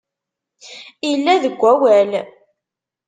[1.11, 2.11] Illa deg wawal.